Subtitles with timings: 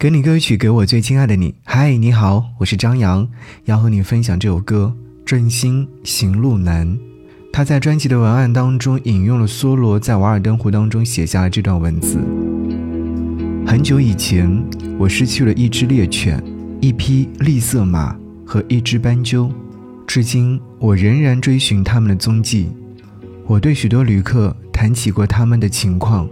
[0.00, 1.54] 给你歌曲，给我最亲爱的你。
[1.62, 3.28] 嗨，你好，我是张扬，
[3.66, 4.94] 要和你分享这首歌
[5.26, 6.88] 《郑兴行路难》。
[7.52, 12.16] 他在专辑的文案当中引用了梭罗在《瓦尔登湖》当中写下的这段文字：
[13.66, 14.50] 很久以前，
[14.98, 16.42] 我失去了一只猎犬、
[16.80, 19.52] 一匹栗色马和一只斑鸠，
[20.06, 22.70] 至今我仍然追寻他们的踪迹。
[23.44, 26.26] 我对许多旅客谈起过他们的情况，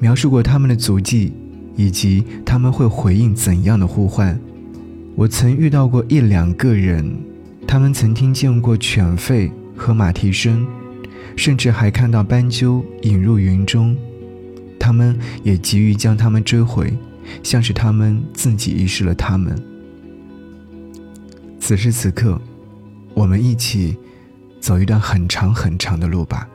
[0.00, 1.32] 描述过他们的足迹。
[1.76, 4.38] 以及他们会回应怎样的呼唤？
[5.16, 7.16] 我曾遇到过一两个人，
[7.66, 10.66] 他们曾听见过犬吠和马蹄声，
[11.36, 13.96] 甚至还看到斑鸠引入云中。
[14.78, 16.92] 他们也急于将他们追回，
[17.42, 19.56] 像是他们自己遗失了他们。
[21.58, 22.38] 此时此刻，
[23.14, 23.96] 我们一起
[24.60, 26.46] 走一段很长很长的路吧。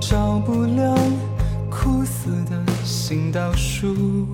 [0.00, 0.94] 照不亮
[1.70, 4.26] 枯死的行道树，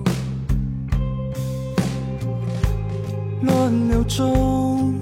[3.41, 4.93] 乱流中，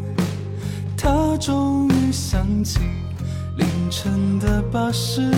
[0.95, 2.79] 他终于想起
[3.57, 5.31] 凌晨的巴士，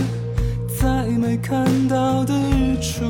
[0.79, 3.05] 再没看到的日出。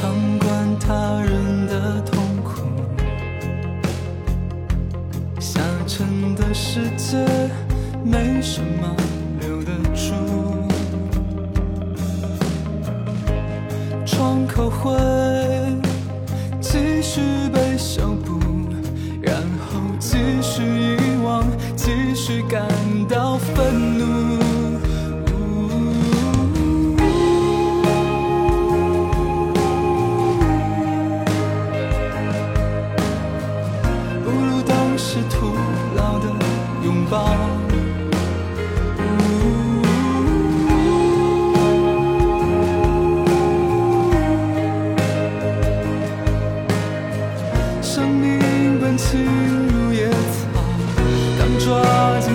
[0.00, 2.60] 旁观他人的痛苦，
[5.40, 7.26] 下沉的世界。
[8.04, 8.94] 没什么
[9.40, 10.12] 留得住，
[14.04, 14.92] 窗口会
[16.60, 17.20] 继续
[17.52, 18.40] 被修补，
[19.22, 19.36] 然
[19.66, 21.44] 后继续遗忘，
[21.76, 22.66] 继续感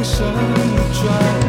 [0.08, 1.47] 水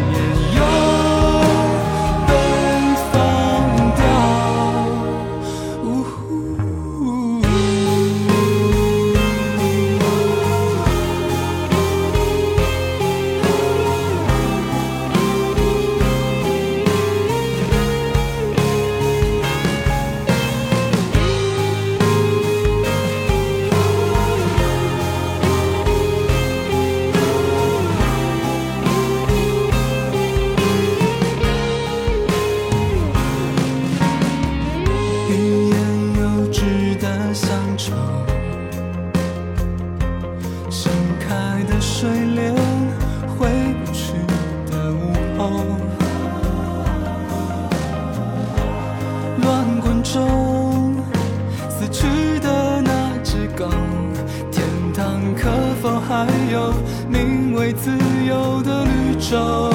[57.72, 57.90] 自
[58.26, 59.70] 由的绿洲？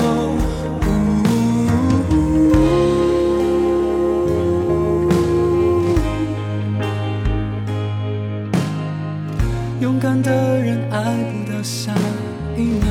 [9.79, 11.15] 勇敢的人爱
[11.45, 11.93] 不到下
[12.57, 12.81] 一秒。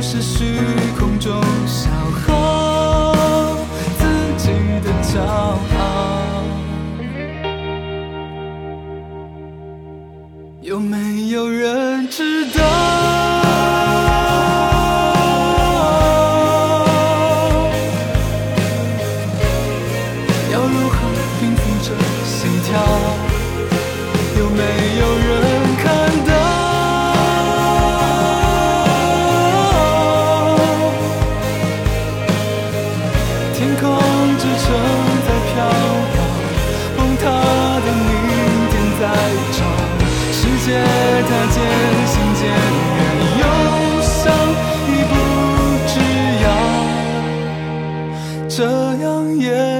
[0.07, 0.61] 是虚
[0.99, 1.89] 空中消
[2.27, 3.55] 耗
[3.97, 4.05] 自
[4.37, 4.51] 己
[4.83, 5.74] 的骄傲。
[48.55, 49.74] 这样也。